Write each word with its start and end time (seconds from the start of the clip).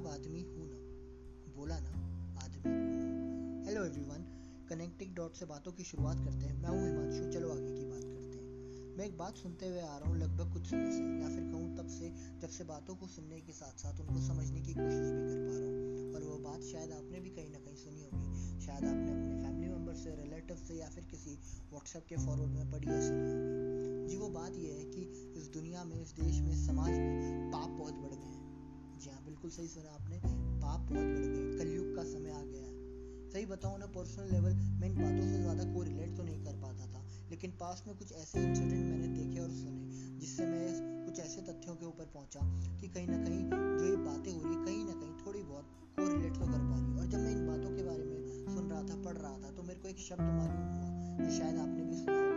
खराब 0.00 0.12
आदमी 0.12 0.42
हूँ 0.42 0.66
ना। 0.66 0.76
बोला 1.56 1.78
ना, 1.78 1.90
आदमी 2.44 2.70
हूँ 2.72 3.64
हेलो 3.66 3.84
एवरीवन 3.84 4.22
कनेक्टिंग 4.70 5.14
डॉट 5.16 5.34
से 5.36 5.46
बातों 5.46 5.72
की 5.72 5.84
शुरुआत 5.84 6.20
करते 6.24 6.46
हैं। 6.46 6.54
मैं 6.62 6.68
हूँ 6.68 6.86
हिमांशु, 6.86 7.24
चलो 7.32 7.50
आगे 7.50 7.72
की 7.74 7.84
बात 7.84 8.04
करते 8.04 8.38
हैं। 8.38 8.96
मैं 8.96 9.04
एक 9.06 9.18
बात 9.18 9.36
सुनते 9.36 9.68
हुए 9.68 9.80
आ 9.80 9.96
रहा 9.98 10.08
हूँ 10.08 10.18
लगभग 10.18 10.52
कुछ 10.52 10.66
समय 10.66 10.90
से, 10.92 11.02
या 11.22 11.28
फिर 11.28 11.44
कहूँ 11.52 11.76
तब 11.76 11.88
से, 11.88 12.08
जब 12.40 12.48
से 12.48 12.64
बातों 12.64 12.96
को 12.96 13.06
सुनने 13.08 13.40
के 13.40 13.52
साथ 13.52 13.84
साथ 13.84 14.00
उनको 14.00 14.20
समझने 14.26 14.60
की 14.60 14.74
कोशिश 14.74 15.10
भी 15.10 15.22
कर 15.28 15.44
पा 15.44 15.58
रहा 15.58 15.68
हूँ। 15.68 16.14
और 16.14 16.24
वो 16.24 16.38
बात 16.48 16.62
शायद 16.62 16.92
आपने 16.92 17.20
भी 17.20 17.30
कहीं 17.30 17.50
ना 17.50 17.58
कहीं 17.58 17.76
सुनी 17.76 18.02
होगी। 18.02 18.60
शायद 18.60 18.84
आपने 18.84 19.10
अपने 19.12 19.42
फैमिली 19.42 19.68
मेंबर 19.68 19.94
से 19.94 20.16
रिलेटिव 20.16 20.56
से, 20.56 20.74
या 20.74 20.88
फिर 20.88 21.04
किसी 21.04 21.38
व्हाट्सएप 21.72 22.06
के 22.08 22.16
फॉरवर्ड 22.16 22.50
में 22.50 22.70
पढ़ी 22.72 22.88
या 22.88 23.00
सुनी 23.00 23.30
होगी। 23.30 24.08
जी 24.08 24.16
वो 24.16 24.28
बात 24.30 24.56
ये 24.56 24.72
है 24.72 24.84
कि 24.84 25.02
इस 25.36 25.48
दुनिया 25.54 25.84
में, 25.84 26.00
इस 26.02 26.12
देश 26.14 26.40
में, 26.40 26.54
समाज 26.66 26.90
में 26.90 27.50
पाप 27.52 27.70
बहुत 27.70 27.94
बढ़ 27.94 28.14
गए 28.14 28.26
हैं। 28.26 28.39
जी 29.00 29.10
हाँ 29.10 29.22
बिल्कुल 29.24 29.50
सही 29.50 29.66
सुना 29.68 29.90
आपने। 29.90 30.16
पाप 30.60 30.80
बहुत 30.80 30.90
बढ़ 30.90 31.26
गए 31.26 31.58
कलयुग 31.58 31.94
का 31.96 32.02
समय 32.04 32.30
आ 32.30 32.42
गया 32.42 32.62
है। 32.62 32.72
सही 33.32 33.44
बताऊँ 33.46 33.78
ना 33.78 33.86
पर्सनल 33.94 34.32
लेवल 34.32 34.54
मैं 34.80 34.88
इन 34.88 34.94
बातों 34.96 35.26
से 35.28 35.38
ज़्यादा 35.40 35.64
को 35.74 35.82
रिलेट 35.82 36.16
तो 36.16 36.22
नहीं 36.22 36.42
कर 36.44 36.56
पाता 36.62 36.86
था, 36.86 37.04
लेकिन 37.30 37.50
पास 37.60 37.82
में 37.86 37.96
कुछ 37.96 38.12
ऐसे 38.14 38.40
इंसिडेंट 38.40 38.84
मैंने 38.84 39.08
देखे 39.08 39.40
और 39.40 39.50
सुने, 39.52 40.18
जिससे 40.20 40.46
मैं 40.46 41.04
कुछ 41.06 41.20
ऐसे 41.20 41.42
तथ्यों 41.42 41.76
के 41.76 41.86
ऊपर 41.86 42.10
पहुँचा 42.14 42.40
कि 42.80 42.88
कहीं 42.88 43.06
ना 43.08 43.18
कहीं 43.18 43.42
जो 43.50 43.84
ये 43.86 43.96
बातें 43.98 44.32
हो 44.32 44.40
रही 44.40 44.54
है, 44.54 44.64
कहीं 44.64 44.84
ना 44.84 44.92
कहीं 44.94 45.26
थोड़ी 45.26 45.42
बहुत 45.42 45.64
को 45.98 46.08
रिलेट 46.08 46.34
तो 46.34 46.46
कर 46.46 46.58
पा 46.60 46.78
रही 46.78 46.98
और 46.98 47.06
जब 47.06 47.18
मैं 47.18 47.30
इन 47.30 47.46
बातों 47.46 47.76
के 47.76 47.82
बारे 47.82 48.04
में 48.04 48.54
सुन 48.54 48.70
रहा 48.70 48.82
था, 48.82 49.02
पढ़ 49.04 49.16
रहा 49.16 49.38
था 49.38 49.56
तो 49.56 49.62
मेरे 49.62 49.80
को 49.80 49.88
एक 49.88 49.98
शब्द 50.00 50.20
मालूम 50.20 50.66
हुआ, 50.68 51.24
जो 51.24 51.38
शायद 51.38 51.58
आपने 51.58 51.84
भी 51.84 51.96
सुना 51.96 52.29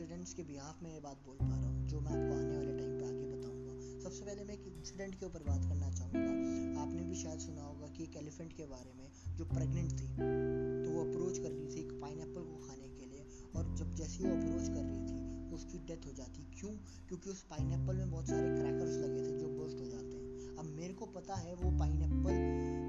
इंसिडेंट्स 0.00 0.32
के 0.34 0.42
बिहाफ 0.42 0.82
में 0.82 0.88
ये 0.90 1.00
बात 1.00 1.16
बोल 1.24 1.34
पा 1.38 1.46
रहा 1.46 1.70
हूँ, 1.70 1.86
जो 1.88 1.98
मैं 2.00 2.10
आपको 2.10 2.34
आने 2.34 2.54
वाले 2.56 2.76
टाइम 2.76 2.92
पे 2.98 3.04
आगे 3.06 3.24
बताऊँगा। 3.30 3.72
सबसे 4.02 4.24
पहले 4.24 4.44
मैं 4.44 4.54
एक 4.54 4.68
इंसिडेंट 4.68 5.14
के 5.20 5.26
ऊपर 5.26 5.42
बात 5.48 5.64
करना 5.64 5.90
चाहूँगा। 5.90 6.80
आपने 6.82 7.02
भी 7.08 7.16
शायद 7.22 7.40
सुना 7.40 7.62
होगा 7.62 7.88
कि 7.88 8.04
एक 8.04 8.16
एलिफेंट 8.16 8.52
के 8.52 8.66
बारे 8.66 8.92
में 8.92 9.36
जो 9.36 9.44
प्रेग्नेंट 9.46 9.90
थी 9.92 10.06
तो 10.14 10.92
वो 10.92 11.02
अप्रोच 11.02 11.38
कर 11.38 11.50
रही 11.50 11.66
थी 11.66 11.80
एक 11.80 11.92
पाइन 12.00 12.32
को 12.32 12.44
खाने 12.60 12.88
के 12.90 13.10
लिए 13.10 13.26
और 13.54 13.74
जब 13.76 13.94
जैसे 13.96 14.24
वो 14.24 14.30
अप्रोच 14.36 14.68
कर 14.68 14.82
रही 14.82 15.02
थी, 15.08 15.18
उसकी 15.54 15.78
डेथ 15.88 16.06
हो 16.06 16.12
जाती। 16.12 16.46
क्यों? 16.54 16.70
क्योंकि 17.08 17.30
उस 17.30 17.42
पाइन 17.50 17.66
में 17.66 18.10
बहुत 18.10 18.28
सारे 18.28 18.48
क्रैकर्स 18.54 18.96
लगे 18.96 19.20
थे 19.20 19.38
जो 19.38 19.48
बर्स्ट 19.58 19.80
हो 19.80 19.86
जाते 19.86 20.14
हैं। 20.14 20.56
अब 20.56 20.72
मेरे 20.78 20.94
को 20.94 21.06
पता 21.18 21.34
है 21.40 21.54
वो 21.54 21.78
पाइन 21.78 21.96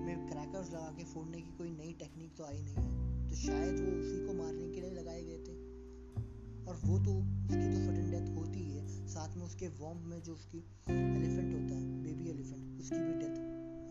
में 0.05 0.27
क्रैकर्स 0.29 0.71
लगा 0.73 0.93
के 0.97 1.03
फोड़ने 1.11 1.41
की 1.41 1.57
कोई 1.57 1.69
नई 1.71 1.93
टेक्निक 1.99 2.35
तो 2.37 2.45
आई 2.45 2.61
नहीं 2.61 2.87
है। 2.87 3.27
तो 3.29 3.35
शायद 3.37 3.79
वो 3.79 3.91
उसी 3.99 4.25
को 4.27 4.33
मारने 4.33 4.69
के 4.69 4.81
लिए 4.81 4.91
लगाए 4.91 5.23
गए 5.23 5.37
थे। 5.39 5.59
और 6.71 6.77
वो 6.83 6.97
तो 6.99 7.13
उसकी 7.13 7.67
तो 7.69 7.79
सडन 7.85 8.11
डेथ 8.11 8.27
होती 8.35 8.59
ही 8.59 8.73
है 8.73 9.07
साथ 9.07 9.35
में 9.37 9.45
उसके 9.45 9.67
वॉम्ब 9.79 10.05
में 10.09 10.21
जो 10.23 10.33
उसकी 10.33 10.59
एलिफेंट 10.89 11.53
होता 11.53 11.75
है 11.75 11.81
बेबी 12.03 12.29
एलिफेंट 12.29 12.79
उसकी 12.79 12.99
भी 12.99 13.13
डेथ 13.13 13.35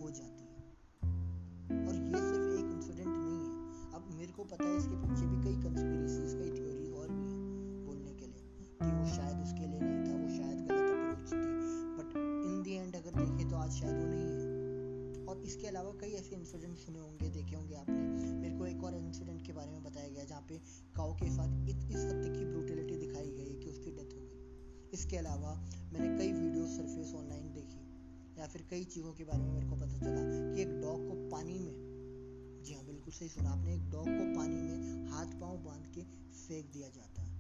हो 0.03 0.11
जाती 0.11 0.45
है। 0.45 0.63
और 1.89 1.95
ये 1.97 2.21
सिर्फ़ 2.21 2.47
एक 2.55 2.71
इंसिडेंट 2.71 3.09
नहीं 3.09 3.37
है। 3.41 3.93
अब 3.95 4.09
मेरे 4.15 4.33
को 4.33 4.45
पता 4.45 4.65
है 4.65 4.77
इसके 4.77 4.97
पीछे 5.03 5.27
भी 5.27 5.43
कई 5.43 5.57
कंस्पिरेसीज 5.63 6.33
कई 6.35 6.51
थ्योरीज 6.57 6.91
और 6.93 7.09
भी 7.09 7.27
हैं 7.27 7.85
बोलने 7.87 8.15
के 8.15 8.27
लिए, 8.27 8.45
कि 8.81 8.91
वो 8.97 9.05
शायद 9.17 9.43
उसके 9.43 9.67
लिए 9.67 9.81
नहीं 9.81 10.01
था, 10.07 10.17
वो 10.23 10.29
शायद 10.39 10.67
गलत 10.67 10.89
अप्रोच 10.97 11.33
थी। 11.33 11.43
बट 11.99 12.17
इन 12.47 12.63
दी 12.63 12.75
एंड 12.77 12.97
अगर 12.97 13.13
देखें 13.21 13.51
तो 13.51 13.57
आज 13.57 13.71
शायद 13.71 13.95
वो 13.95 14.07
नहीं 14.07 14.25
है। 14.25 15.27
और 15.27 15.43
इसके 15.43 15.67
अलावा 15.67 15.91
कई 16.01 16.11
ऐसे 16.11 16.37
इंसिडेंट 16.37 16.79
सुने 16.79 16.99
होंगे, 16.99 17.29
देखे 17.29 17.57
होंगे 17.57 17.75
आपने। 17.75 17.99
मेरे 18.41 18.57
को 18.59 18.67
एक 18.67 18.85
और 18.85 18.95
इंसिडेंट 18.95 19.47
के 19.47 19.53
बारे 19.53 19.71
में 19.71 19.83
बताया 19.83 20.09
गया, 20.09 20.25
जहाँ 20.25 20.45
पे 20.49 20.59
काओ 20.97 21.15
के 21.15 21.27
इसके 25.11 25.19
अलावा 25.19 25.53
मैंने 25.93 26.09
कई 26.19 26.33
वीडियो 26.33 26.67
सरफेस 26.71 27.13
ऑनलाइन 27.17 27.47
देखी, 27.53 27.79
या 28.39 28.47
फिर 28.47 28.63
कई 28.71 28.85
चीज़ों 28.87 29.13
के 29.13 29.25
बारे 29.25 29.43
में 29.43 29.53
मेरे 29.53 29.67
को 29.67 29.77
पता 29.77 29.97
चला 29.99 30.21
कि 30.25 30.61
एक 30.63 30.75
डॉग 30.83 31.07
को 31.07 31.15
पानी 31.31 31.57
में, 31.59 31.73
जी 32.63 32.75
हाँ 32.75 32.85
बिल्कुल 32.87 33.15
सही 33.15 33.29
सुना 33.29 33.51
आपने, 33.51 33.75
एक 33.75 33.89
डॉग 33.91 34.07
को 34.07 34.27
पानी 34.37 34.61
में 34.61 35.09
हाथ 35.11 35.35
पाँव 35.41 35.57
बाँध 35.65 35.89
के 35.95 36.05
फेंक 36.37 36.71
दिया 36.73 36.89
जाता 36.89 37.23
है। 37.23 37.33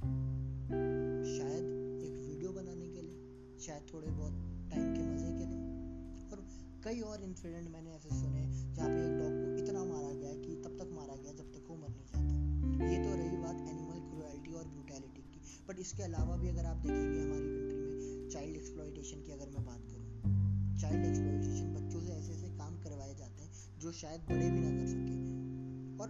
शायद 1.28 1.70
एक 2.03 2.19
वीडियो 2.26 2.53
बनाने 2.53 2.88
के 2.88 3.03
लिए, 3.03 3.22
शायद 3.60 3.86
थोड़े 3.92 4.10
बहुत 4.10 4.34
टाइम 4.70 4.91
के 4.97 5.03
मज़े 5.04 5.30
के 5.38 5.47
लिए। 5.47 5.62
और 6.26 6.44
कई 6.84 7.00
और 7.12 7.22
इंसिडेंट 7.22 7.70
मैंने 7.70 7.94
ऐसे 7.94 8.09
सुने 8.10 8.44
जहाँ 8.75 8.88
पे 8.88 8.98
एक 9.04 9.14
डॉग 9.20 9.38
को 9.38 9.47
इतना 9.62 9.84
मारा 9.84 10.12
गया 10.14 10.34
कि 10.42 10.60
तब 10.64 10.76
तक 10.82 10.91
मारा 10.98 11.22
गया 11.22 11.32
जब 11.34 11.54
तक 11.54 11.70
वो 11.70 11.76
मर 11.76 11.91
नहीं 11.91 12.06
जाता। 12.09 12.91
ये 12.91 12.98
तो 13.04 13.16
रही 13.16 13.39
बट 15.70 15.81
इसके 15.81 16.03
अलावा 16.03 16.36
भी 16.36 16.48
अगर 16.48 16.66
आप 16.66 16.76
देखेंगे 16.84 17.19
हमारी 17.20 17.48
कंट्री 17.48 17.76
में 17.81 18.28
चाइल्ड 18.31 18.56
एक्सप्लॉयटेशन 18.56 19.20
की 19.26 19.32
अगर 19.32 19.50
मैं 19.50 19.60
बात 19.66 19.82
करूँ 19.91 20.78
चाइल्ड 20.81 21.04
एक्सप्लॉयटेशन 21.06 21.69
बच्चों 21.75 22.00
से 22.00 22.12
ऐसे 22.12 22.32
ऐसे 22.32 22.48
काम 22.56 22.81
करवाए 22.84 23.14
जाते 23.19 23.42
हैं 23.42 23.78
जो 23.80 23.92
शायद 23.98 24.25
बड़े 24.30 24.48
भी 24.50 24.60
ना 24.60 24.70
कर 24.70 24.88
सके। 24.92 25.14
और 26.03 26.09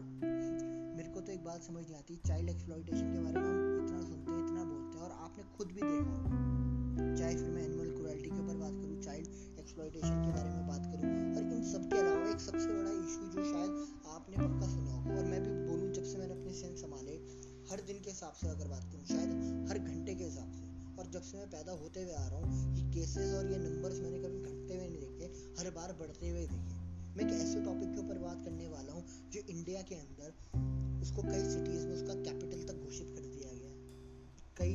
मेरे 0.97 1.09
को 1.09 1.21
तो 1.21 1.33
एक 1.33 1.45
बात 1.45 1.63
समझ 1.63 1.83
नहीं 1.83 1.99
आती 1.99 2.17
चाइल्ड 2.29 2.51
एक्सप्लॉयटेशन 2.51 3.13
के 3.13 3.19
बारे 3.19 3.37
में 3.37 3.49
हम 3.49 3.85
इतना 3.85 4.01
सुनते 4.01 4.33
हैं, 4.33 4.39
इतना 4.47 4.65
बोलते 4.71 4.99
हैं, 4.99 5.05
और 5.05 5.13
आपने 5.27 5.45
खुद 5.59 5.69
भी 5.69 5.83
देखा 5.83 6.17
होगा। 6.17 6.41
चाहे 7.19 7.35
फिर 7.35 7.51
मैं 7.51 7.63
एनिमल 7.65 7.91
क्रुएलिटी 7.99 8.31
के 8.31 8.41
ऊपर 8.45 8.57
बात 8.65 8.81
करूँ 8.81 8.99
चाइल्ड 9.03 9.61
एक्सप्लॉयटेशन 9.61 10.25
के 10.25 10.33
बारे 10.39 10.51
में 10.57 10.67
बात 10.69 10.89
करूँ, 10.93 11.13
और 11.37 11.53
इन 11.59 11.63
सब 11.73 11.89
के 11.93 11.99
अलावा 11.99 12.31
एक 12.31 12.41
सबसे 12.49 12.71
बड़ा 12.73 12.97
इशू 13.05 13.29
जो 13.37 13.45
शायद 13.53 13.73
आपने 14.17 14.37
पक्का 14.39 14.70
हिसाब 18.31 18.51
से 18.51 18.57
अगर 18.57 18.69
बात 18.71 18.85
करूँ, 18.85 19.05
शायद 19.05 19.69
हर 19.71 19.79
घंटे 19.79 20.15
के 20.15 20.25
हिसाब 20.25 20.51
से। 20.53 20.63
और 20.99 21.07
जब 21.11 21.23
से 21.23 21.39
मैं 21.39 21.47
पैदा 21.51 21.73
होते 21.73 22.03
हुए 22.03 22.13
आ 22.13 22.27
रहा 22.29 22.39
हूँ, 22.39 22.77
ये 22.77 22.83
केसेस 22.93 23.35
और 23.35 23.51
ये 23.51 23.59
नंबर्स 23.59 24.01
मैंने 24.01 24.19
कभी 24.19 24.41
घटते 24.41 24.75
हुए 24.75 24.89
नहीं 24.89 24.99
देखे, 24.99 25.27
हर 25.59 25.71
बार 25.71 25.93
बढ़ते 25.93 26.29
हुए 26.29 26.47
देखे। 26.47 26.79
मैं 27.17 27.25
एक 27.27 27.33
ऐसे 27.33 27.61
टॉपिक 27.61 27.95
के 27.95 28.01
ऊपर 28.01 28.19
बात 28.19 28.45
करने 28.45 28.69
वाला 28.69 28.93
हूँ, 28.93 29.05
जो 29.33 29.41
इंडिया 29.51 29.83
के 29.83 29.95
अंदर 29.95 30.29
उसको 31.03 31.23
कई 31.23 31.45
सिटीज़ 31.45 31.87
में 31.87 31.95
उसका 31.95 32.15
कैपिटल 32.15 32.63
तक 32.63 32.85
घोषित 32.85 33.11
कर 33.11 33.27
दिया 33.27 33.53
गया 33.53 33.73
कई 34.57 34.75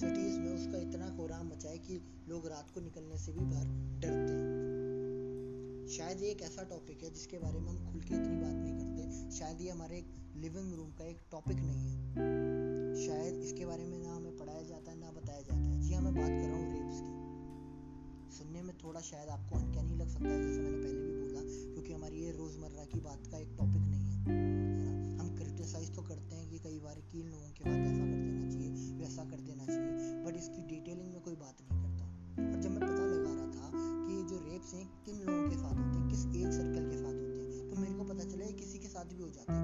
सिटीज़ 0.00 0.38
में 0.38 0.52
उसका 0.54 0.78
इतना 0.78 1.08
कोराम 1.16 1.46
मचा 1.46 1.68
है 1.68 1.78
कि 1.78 2.00
लोग 2.28 2.46
रात 2.46 2.70
को 2.74 2.80
निकलने 2.80 3.18
से 3.18 3.32
भी 3.32 3.44
बाहर 3.44 3.66
डरते 4.00 4.32
हैं। 4.32 4.52
शायद 5.88 6.22
ये 6.22 6.30
एक 6.30 6.42
ऐसा 6.42 6.62
टॉपिक 6.62 7.02
है 7.02 7.10
जिसके 7.10 7.38
बारे 7.38 7.60
में 7.60 7.68
हम 7.68 7.92
खुल 7.92 8.00
के 8.00 8.14
इतनी 8.14 8.36
बात 8.36 8.54
नहीं 8.54 8.78
करते। 8.78 9.36
शायद 9.36 9.60
ये 9.60 9.70
हमारे 9.70 9.98
एक 9.98 10.14
लिविंग 10.36 10.74
रूम 10.74 10.90
का 10.90 11.04
एक 11.04 11.20
टॉपिक 11.30 11.56
नहीं 11.56 11.90
है। 11.90 12.73
शायद 12.96 13.34
इसके 13.42 13.66
बारे 13.66 13.84
में 13.84 13.98
ना 13.98 14.14
हमें 14.14 14.36
पढ़ाया 14.38 14.62
जाता 14.62 14.90
है, 14.90 14.98
ना 14.98 15.10
बताया 15.10 15.40
जाता 15.40 15.54
है। 15.54 15.80
जी 15.80 15.92
हाँ 15.94 16.02
मैं 16.02 16.14
बात 16.14 16.30
कर 16.30 16.48
रहा 16.48 16.56
हूँ 16.56 16.66
रेप्स 16.72 17.00
की। 17.00 17.12
सुनने 18.36 18.62
में 18.62 18.74
थोड़ा 18.78 19.00
शायद 19.00 19.28
आपको 19.28 19.56
अनकैनी 19.56 19.94
लग 19.94 20.08
सकता 20.08 20.28
है 20.28 20.38
जैसे 20.42 20.60
मैंने 20.60 20.78
पहले 20.78 21.00
भी 21.00 21.12
बोला, 21.20 21.40
क्योंकि 21.72 21.92
हमारी 21.92 22.22
ये 22.22 22.30
रोज़मर्रा 22.32 22.84
की 22.84 23.00
बात 23.00 23.26
का 23.26 23.38
एक 23.38 23.50
टॉपिक 23.58 23.82
नहीं 23.84 24.06
है 24.08 24.16
ना? 24.78 25.22
हम 25.22 25.28
क्रिटिसाइज 25.36 25.94
तो 25.96 26.02
करते 26.02 26.36
हैं 26.36 26.48
कि 26.50 26.58
कई 26.58 26.78
बार 26.78 27.00
कि 27.10 27.20
इन 27.20 27.28
लोगों 27.28 27.50
के 27.50 27.62
साथ 27.64 27.78
ऐसा 27.82 28.04
कर 28.04 28.18
देना 28.18 28.44
चाहिए, 28.52 28.70
वैसा 29.00 29.24
कर 29.24 29.40
देना 29.40 29.64
चाहिए 29.66 29.92
बट 30.24 30.34
इसकी 30.36 30.60
डिटेलिंग 30.68 31.10
में 31.12 31.20
कोई 31.22 31.36
बात 31.36 31.56
नहीं 31.62 31.78
करता। 31.82 32.04
और 32.44 32.56
जब 32.60 32.70
मैं 32.70 32.80
पता 32.80 33.04
लगा 33.04 33.32
रहा 33.34 33.48
था 33.50 33.66
कि 34.06 34.14
जो 34.30 34.36
रेप्स 34.46 34.74
हैं, 34.74 34.86
किन 35.06 35.16
लोगों 35.22 35.44
के 35.50 35.56
साथ 35.56 35.74
होते 35.74 35.94
हैं, 35.98 36.06
किस 36.08 36.22
एज 36.26 36.50
सर्कल 36.52 36.84
के 36.90 36.96
साथ 36.96 37.14
होते 37.14 37.38
हैं 37.50 37.70
तो 37.70 37.74
मेरे 37.76 37.94
को 37.94 38.04
पता 38.04 38.24
चला 38.24 38.42
किसी 38.54 38.78
के 38.78 38.88
साथ 38.88 39.04
भी 39.06 39.22
हो 39.22 39.30
जाते 39.30 39.52
हैं। 39.52 39.63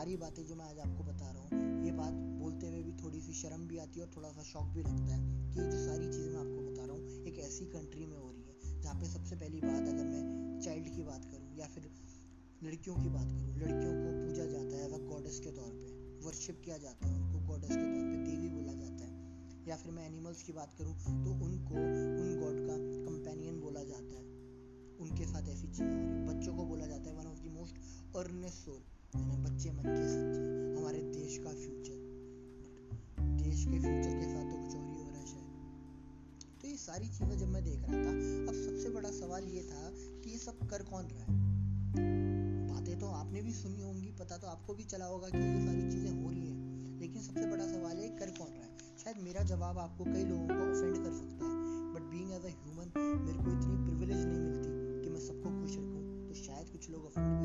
सारी 0.00 0.16
बातें 0.16 0.44
जो 0.48 0.54
मैं 0.56 0.64
आज 0.64 0.78
आपको 0.80 1.04
बता 1.04 1.30
रहा 1.30 1.42
हूँ, 1.44 1.84
ये 1.84 1.90
बात 1.92 2.12
बोलते 2.40 2.66
हुए 2.66 2.82
भी 2.82 2.92
थोड़ी 3.00 3.18
सी 3.20 3.32
शर्म 3.38 3.66
भी 3.68 3.78
आती 3.78 4.00
है 4.00 4.04
और 4.04 4.10
थोड़ा 4.12 4.28
सा 4.32 4.42
शौक 4.42 4.68
भी 4.74 4.82
लगता 4.82 5.14
है 5.14 5.18
कि 5.50 5.58
ये 5.58 5.64
जो 5.66 5.80
सारी 5.80 6.06
चीज़ें 6.06 6.30
मैं 6.30 6.38
आपको 6.42 6.60
बता 6.68 6.84
रहा 6.84 6.92
हूँ, 6.92 7.24
एक 7.28 7.38
ऐसी 7.38 7.64
कंट्री 7.72 8.06
में 8.06 8.16
हो 8.16 8.30
रही 8.30 8.44
है, 8.44 8.80
जहाँ 8.82 8.94
पे 9.00 9.06
सबसे 9.06 9.36
पहली 9.36 9.60
बात 9.60 9.88
अगर 9.88 10.04
मैं 10.04 10.60
चाइल्ड 10.60 10.88
की 10.94 11.02
बात 11.02 11.24
करूँ 11.24 11.58
या 11.58 11.66
फिर 11.74 11.90
लड़कियों 12.62 12.94
की 12.96 13.08
बात 13.08 13.26
करूँ, 13.26 13.56
लड़कियों 13.56 13.92
को 13.96 14.14
पूजा 14.20 14.46
जाता 14.52 14.76
है 14.76 14.86
एज 14.86 15.04
गॉडेस 15.10 15.40
के 15.44 15.50
तौर 15.58 15.74
पे 15.74 15.92
वर्शिप 16.26 16.62
किया 16.64 16.78
जाता 16.78 17.08
है, 17.08 17.14
उनको 17.16 17.46
गॉडेस 17.48 17.70
के 17.70 17.82
तौर 17.82 18.06
पर 18.06 18.24
देवी 18.24 18.48
बोला 18.54 18.72
जाता 18.78 19.04
है, 19.04 19.12
या 19.68 19.76
फिर 19.76 19.92
मैं 19.92 20.06
एनिमल्स 20.06 20.42
की 20.42 20.52
बात 20.52 20.72
करूँ 20.78 20.94
तो 21.26 21.34
उनको, 21.48 21.74
उन 21.74 22.32
गॉड 22.40 22.62
का 22.70 22.78
कंपेनियन 23.10 23.60
बोला 23.60 23.84
जाता 23.90 24.16
है, 24.16 24.24
उनके 25.00 25.26
साथ 25.26 25.52
ऐसी 25.56 25.68
चीज़ें 25.68 25.92
हो 25.92 26.00
रही 26.00 26.24
बच्चों 26.30 26.56
को 26.56 26.64
बोला 26.64 26.86
जाता 26.86 27.10
है 27.10 27.16
one 27.16 27.26
of 27.26 27.44
the 27.44 27.52
most 27.58 28.16
earnest 28.16 28.64
soul 28.64 28.82
यानी 29.12 29.36
बच्चे 29.44 29.70
मन 29.70 29.82
के 29.84 30.06
सच्चे 30.08 30.42
हमारे 30.76 30.98
देश 31.12 31.36
का 31.44 31.52
फ्यूचर 31.52 31.98
देश 33.38 33.64
के 33.64 33.78
फ्यूचर 33.78 34.12
के 34.18 34.26
साथ 34.26 34.44
तो 34.50 34.56
कुछ 34.56 34.74
और 34.74 34.84
ही 34.84 34.94
हो 34.94 35.06
रहा 35.06 35.22
है 35.22 35.42
तो 36.60 36.68
ये 36.68 36.76
सारी 36.76 37.08
चीज़ें 37.08 37.36
जब 37.38 37.48
मैं 37.48 37.62
देख 37.64 37.80
रहा 37.80 38.02
था, 38.04 38.12
अब 38.48 38.54
सबसे 38.56 38.90
बड़ा 38.90 39.10
सवाल 39.10 39.44
ये 39.48 39.62
था 39.62 39.90
कि 39.96 40.30
ये 40.30 40.38
सब 40.38 40.66
कर 40.70 40.82
कौन 40.90 41.04
रहा 41.04 41.24
है? 41.24 41.38
बातें 42.68 42.98
तो 43.00 43.06
आपने 43.06 43.42
भी 43.42 43.52
सुनी 43.52 43.80
होंगी, 43.82 44.10
पता 44.20 44.36
तो 44.38 44.46
आपको 44.46 44.74
भी 44.74 44.84
चला 44.84 45.06
होगा 45.06 45.28
कि 45.28 45.38
ये 45.38 45.64
सारी 45.66 45.82
चीज़ें 45.90 46.22
हो 46.22 46.30
रही 46.30 46.46
हैं। 46.46 46.98
लेकिन 47.00 47.22
सबसे 47.22 47.46
बड़ा 47.46 47.66
सवाल 47.66 47.96
है, 47.96 48.08
कर 48.18 48.30
कौन 48.38 48.48
रहा 48.48 48.64
है? 48.64 48.70
शायद 49.04 49.16
मेरा 49.24 49.42
जवाब 49.50 49.78
आपको 49.78 50.04
कई 50.04 50.24
लोगों 50.24 50.46
को 50.48 50.54
ऑफेंड 50.54 50.96
कर 51.04 51.12
सकता 51.12 51.44
है 51.44 51.58
but 51.94 52.10
being 52.10 52.32
as 52.32 52.44
a 52.44 52.54
human 52.56 52.92
मेरे 53.26 53.38
को 53.38 53.50
इतनी 53.50 53.76
प्रिविलेज 53.84 54.24
नहीं 54.24 54.40
मिलती 54.40 55.02
कि 55.02 55.10
मैं 55.10 55.20
सबको 55.20 55.60
खुश 55.60 55.76
रखूँ। 55.76 56.02
तो 56.28 56.34
शायद 56.36 56.68
कुछ 56.70 56.90
लोग 56.90 57.06
ऑफेंड 57.06 57.39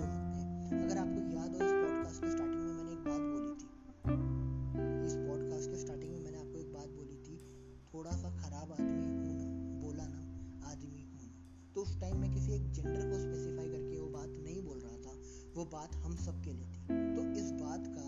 टाइम 12.00 12.18
मैं 12.18 12.32
किसी 12.34 12.54
एक 12.54 12.72
जेंडर 12.72 13.10
को 13.10 13.20
स्पेसिफाई 13.20 13.68
करके 13.68 13.98
वो 14.00 14.08
बात 14.10 14.30
नहीं 14.30 14.62
बोल 14.64 14.80
रहा 14.80 14.98
था, 14.98 15.14
वो 15.56 15.66
बात 15.74 15.96
हम 16.06 16.16
सब 16.16 16.42
के 16.44 16.54
लिए 16.54 16.68
थी। 16.68 16.80
तो 17.16 17.22
इस 17.42 17.52
बात 17.54 17.88
का 17.88 18.08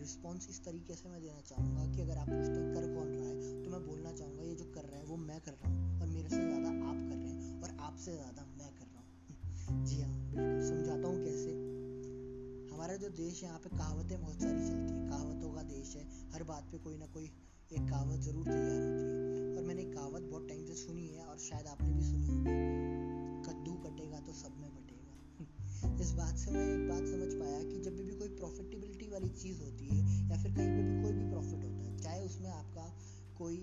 रिस्पॉन्स 0.00 0.48
इस 0.50 0.64
तरीके 0.64 0.94
से 0.94 1.08
मैं 1.08 1.20
देना 1.22 1.40
चाहूँगा 1.40 1.84
कि 1.94 2.02
अगर 2.02 2.18
आप 2.18 2.28
पूछते 2.28 2.60
कर 2.74 2.86
कौन 2.94 3.08
रहा 3.08 3.28
है 3.28 3.62
तो 3.64 3.70
मैं 3.70 3.80
बोलना 3.86 4.12
चाहूँगा, 4.12 4.42
ये 4.42 4.54
जो 4.54 4.64
कर 4.74 4.84
रहा 4.84 4.98
है, 4.98 5.04
वो 5.04 5.16
मैं 5.16 5.40
कर 5.40 5.52
रहा 5.52 5.68
हूँ 5.68 6.00
और 6.00 6.06
मेरे 6.06 6.28
से 6.28 6.36
ज़्यादा 6.36 6.68
आप 6.68 6.96
कर 7.08 7.16
रहे 7.16 7.32
हैं 7.32 7.60
और 7.62 7.76
आपसे 7.80 8.12
ज़्यादा 8.12 8.46
मैं 8.58 8.70
कर 8.78 8.86
रहा 8.86 9.00
हूँ। 9.00 9.84
जी 9.86 10.00
हाँ 10.00 10.14
बिल्कुल, 10.30 10.62
समझाता 10.68 11.08
हूँ 11.08 11.24
कैसे। 11.24 11.50
हमारा 12.74 12.96
जो 12.96 13.08
देश 13.16 13.42
है, 13.42 13.48
यहाँ 13.48 13.58
पे 13.58 13.76
कहावतें 13.76 14.20
बहुत 14.20 14.42
सारी 14.42 14.68
चलती 14.68 14.92
हैं। 14.94 15.08
कहावतों 15.10 15.52
का 15.54 15.62
देश 15.70 15.94
है, 15.96 16.04
हर 16.32 16.42
बात 16.42 16.68
पे 16.72 16.78
कोई 16.78 16.96
ना 16.96 17.06
कोई 17.06 17.24
एक 17.24 17.88
कहावत 17.90 18.20
ज़रूर 18.20 18.44
तैयार 18.44 18.80
होती 18.80 19.02
है। 19.04 19.56
और 19.56 19.62
मैंने 19.62 19.82
एक 19.82 19.92
कहावत 19.94 20.22
बहुत 20.22 20.48
टाइम 20.48 20.59
चीज़ 29.40 29.62
होती 29.62 29.86
है 29.88 29.98
या 30.30 30.36
फिर 30.42 30.52
कहीं 30.52 30.68
पे 30.68 30.82
भी 30.82 31.02
कोई 31.02 31.12
भी 31.12 31.28
प्रॉफिट 31.30 31.64
होता 31.64 31.82
है, 31.82 31.96
चाहे 31.98 32.20
उसमें 32.20 32.50
आपका 32.50 32.86
कोई 33.38 33.58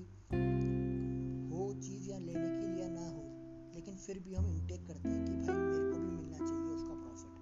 हो 1.51 1.65
चीज़ 1.81 2.09
या 2.09 2.17
लेने 2.19 2.47
की 2.59 2.81
या 2.81 2.87
ना 2.89 3.07
हो, 3.07 3.23
लेकिन 3.75 3.95
फिर 3.97 4.19
भी 4.19 4.33
हम 4.33 4.45
इंटेक 4.47 4.87
करते 4.87 5.09
हैं 5.09 5.25
कि 5.25 5.33
भाई 5.33 5.55
मेरे 5.55 5.85
को 5.91 5.99
भी 5.99 6.09
मिलना 6.09 6.37
चाहिए 6.37 6.69
उसका 6.75 6.95
प्रॉफिट 6.95 7.33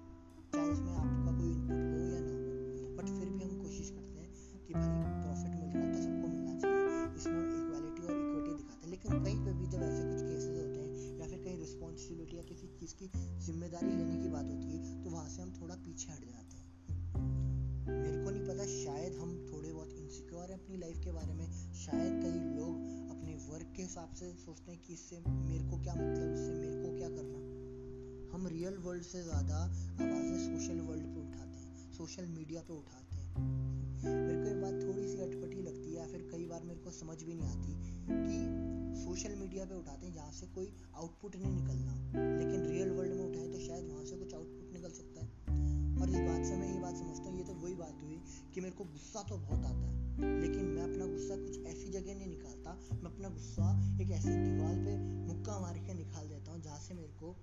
चाहे 0.54 0.68
उसमें 0.70 0.92
आपका 0.94 1.32
कोई 1.38 1.50
इनपुट 1.52 1.80
हो 1.92 2.00
या 2.06 2.20
ना 2.20 2.34
हो। 2.34 2.94
बट 2.96 3.06
फिर 3.08 3.28
भी 3.28 3.42
हम 3.44 3.54
कोशिश 3.62 3.90
करते 3.90 4.18
हैं 4.20 4.30
कि 4.66 4.72
भाई 4.74 4.88
प्रॉफिट 5.22 5.52
मिल 5.54 5.70
रहा 5.70 5.82
है 5.82 5.92
तो 5.92 6.02
सबको 6.02 6.26
मिलना 6.28 6.52
चाहिए। 6.60 6.76
इसमें 7.16 7.38
हम 7.38 7.46
इक्वालिटी 7.60 8.02
और 8.06 8.12
इक्विटी 8.16 8.52
दिखाते 8.56 8.84
हैं। 8.84 8.90
लेकिन 8.90 9.24
कहीं 9.24 9.38
पे 9.44 9.52
भी 9.60 9.66
जब 9.66 9.82
ऐसे 9.82 10.02
कुछ 10.10 10.20
केसेस 10.22 10.56
होते 10.58 10.78
हैं 10.80 11.18
या 11.20 11.26
फिर 11.26 11.38
कहीं 11.44 11.58
रिस्पॉन्सिबिलिटी 11.58 12.36
या 12.36 12.42
किसी 12.52 12.66
चीज़ 12.80 12.94
की 13.00 13.10
ज़िम्मेदारी 13.46 13.92
लेने 13.96 14.16
की 14.22 14.28
बात 14.28 14.46
होती 14.46 14.68
है 14.76 15.02
तो 15.04 15.10
वहाँ 15.10 15.28
से 15.28 15.42
हम 15.42 15.50
थोड़ा 15.60 15.74
पीछे 15.86 16.12
हट 16.12 16.24
जाते 16.26 16.55
हैं। 16.55 16.55
मेरे 17.88 18.22
को 18.22 18.30
नहीं 18.30 18.44
पता, 18.44 18.64
शायद 18.66 19.16
हम 19.16 19.34
थोड़े 19.48 19.72
बहुत 19.72 19.92
इनसिक्योर 19.96 20.50
हैं 20.50 20.58
अपनी 20.58 20.76
लाइफ 20.76 21.00
के 21.04 21.12
बारे 21.12 21.34
में। 21.34 21.46
शायद 21.76 22.22
कई 22.22 22.38
लोग 22.56 23.10
अपने 23.10 23.34
वर्क 23.44 23.72
के 23.76 23.82
हिसाब 23.82 24.14
से 24.14 24.30
सोचते 24.36 24.72
हैं 24.72 24.80
कि 24.86 24.92
इससे 24.92 25.20
मेरे 25.26 25.64
को 25.70 25.78
क्या 25.82 25.94
मतलब 25.94 26.32
इससे 26.32 26.52
मेरे 26.54 26.82
को 26.82 26.96
क्या 26.96 27.08
करना। 27.10 27.44
हम 28.34 28.46
रियल 28.48 28.76
वर्ल्ड 28.84 29.04
से 29.04 29.22
ज़्यादा 29.22 29.56
आवाज़ें 29.56 30.38
सोशल 30.40 30.80
वर्ल्ड 30.88 31.06
पे 31.06 31.20
उठाते 31.20 31.58
हैं 31.58 31.92
सोशल 31.92 32.26
मीडिया 32.28 32.60
पे 32.60 32.74
उठाते 32.74 33.16
हैं। 33.16 33.24
मेरे 34.04 34.42
को 34.42 34.48
ये 34.48 34.60
बात 34.60 34.82
थोड़ी 34.82 35.06
सी 35.08 35.18
अटपटी 35.22 35.62
लगती 35.62 35.88
है 35.90 35.96
या 35.96 36.06
फिर 36.06 36.28
कई 36.32 36.46
बार 36.46 36.62
मेरे 36.64 36.80
को 36.80 36.90
समझ 36.92 37.22
भी 37.22 37.34
नहीं 37.34 37.48
आती 37.48 37.72
कि 38.08 38.98
सोशल 38.98 39.34
मीडिया 39.36 39.64
पे 39.64 39.74
उठाते 39.74 40.06
हैं 40.06 40.14
जहाँ 40.14 40.32
से 40.32 40.46
कोई 40.54 40.72
आउटपुट 40.96 41.36
नहीं 41.36 41.52
निकलना। 41.52 41.92
लेकिन 42.38 42.66
रियल 42.66 42.90
वर्ल्ड 42.90 43.14
में 43.14 43.24
उठाए 43.24 43.48
तो 43.48 43.58
शायद 43.60 43.90
वहाँ 43.90 44.04
से 44.04 44.16
कुछ 44.16 44.34
आउटपुट 44.34 44.72
निकल 44.72 44.90
सकता 44.92 45.20
है। 45.20 45.45
इस 46.16 46.22
बात 46.22 46.44
से, 46.44 46.56
मैं 46.56 46.68
ये 46.68 46.78
बात 46.80 46.96
समझता 46.96 47.28
हूँ, 47.28 47.38
ये 47.38 47.44
तो 47.44 47.54
वही 47.62 47.74
बात 47.76 47.96
हुई 48.02 48.18
कि 48.54 48.60
मेरे 48.60 48.74
को 48.76 48.84
गुस्सा 48.86 49.22
तो 49.28 49.36
बहुत 49.38 49.64
आता 49.66 49.86
है, 49.86 49.94
लेकिन 50.40 50.64
मैं 50.66 50.82
अपना 50.82 51.06
गुस्सा 51.06 51.36
कुछ 51.36 51.66
ऐसी 51.66 51.90
जगह 51.90 52.14
नहीं 52.14 52.28
निकालता। 52.28 52.72
मैं 52.94 53.10
अपना 53.10 53.28
गुस्सा 53.30 53.66
एक 54.02 54.10
ऐसी 54.18 54.30
दीवार 54.30 54.78
पे 54.86 54.96
मुक्का 55.26 55.58
मार 55.60 55.78
के 55.86 55.94
निकाल 55.94 56.28
देता 56.28 56.52
हूँ, 56.52 56.60
जहाँ 56.62 56.78
से 56.78 56.94
मेरे 56.94 57.12
को 57.20 57.34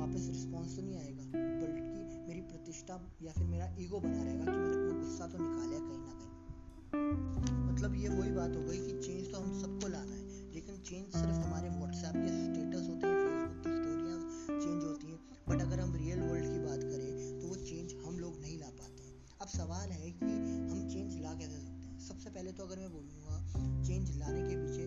वापस 0.00 0.28
रिस्पॉन्स 0.28 0.76
तो 0.76 0.82
नहीं 0.82 0.96
आएगा, 0.98 1.24
बल्कि 1.34 1.82
मेरी 2.28 2.40
प्रतिष्ठा 2.48 3.00
या 3.22 3.32
फिर 3.32 3.46
मेरा 3.46 3.68
ईगो 3.78 4.00
बना 4.00 4.22
रहेगा 4.22 4.44
कि 4.44 4.50
मैंने 4.52 4.74
अपना 4.74 4.98
गुस्सा 5.02 5.26
तो 5.26 5.38
निकाला 5.38 5.78
कहीं 5.84 6.00
ना 6.00 6.12
कहीं। 6.14 6.32
मतलब 7.68 7.94
ये 7.96 8.08
वही 8.10 8.32
बात 8.32 8.56
हो 8.56 8.62
गई 8.62 8.78
कि 8.78 8.98
चेंज 9.06 9.32
तो 9.32 9.38
हम 9.38 9.60
सबको 9.60 9.88
लाना 9.88 10.14
है, 10.14 10.24
लेकिन 10.54 10.82
चेंज 10.82 11.04
सिर्फ़ 11.12 11.38
हमारे 11.38 11.68
व्हाट्सएप 11.78 12.16
के 12.16 12.30
स्टेटस 12.40 12.88
होते 12.88 13.06
हैं 13.06 13.33
सबसे 22.04 22.30
पहले 22.30 22.52
तो 22.52 22.62
अगर 22.62 22.78
मैं 22.78 22.92
बोलूँगा 22.92 23.34
चेंज 23.86 24.16
लाने 24.18 24.40
के 24.42 24.56
पीछे 24.56 24.86